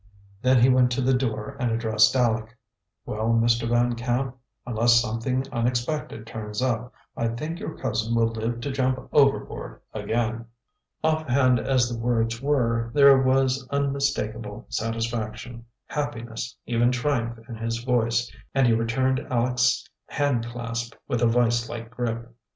Then 0.41 0.59
he 0.63 0.67
went 0.67 0.89
to 0.93 1.01
the 1.01 1.13
door 1.13 1.55
and 1.59 1.69
addressed 1.71 2.15
Aleck. 2.15 2.57
"Well, 3.05 3.29
Mr. 3.39 3.69
Van 3.69 3.93
Camp, 3.93 4.35
unless 4.65 4.99
something 4.99 5.45
unexpected 5.51 6.25
turns 6.25 6.59
up, 6.59 6.91
I 7.15 7.27
think 7.27 7.59
your 7.59 7.77
cousin 7.77 8.15
will 8.15 8.29
live 8.29 8.61
to 8.61 8.71
jump 8.71 8.99
overboard 9.13 9.79
again." 9.93 10.45
Offhand 11.03 11.59
as 11.59 11.87
the 11.87 11.99
words 11.99 12.41
were, 12.41 12.89
there 12.95 13.21
was 13.21 13.67
unmistakable 13.69 14.65
satisfaction, 14.69 15.67
happiness, 15.85 16.57
even 16.65 16.91
triumph 16.91 17.37
in 17.47 17.53
his 17.53 17.83
voice, 17.83 18.31
and 18.55 18.65
he 18.65 18.73
returned 18.73 19.19
Aleck's 19.29 19.87
hand 20.07 20.47
clasp 20.47 20.95
with 21.07 21.21
a 21.21 21.27
vise 21.27 21.69
like 21.69 21.91
grip. 21.91 22.35